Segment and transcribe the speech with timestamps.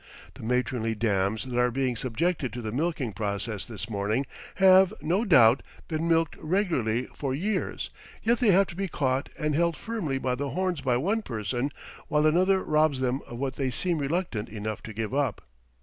[0.33, 5.23] The matronly dams that are being subjected to the milking process this morning have, no
[5.25, 7.91] doubt, been milked regularly for years;
[8.23, 11.69] yet they have to be caught and held firmly by the horns by one person,
[12.07, 15.43] while another robs them of what they seem reluctant enough to give up.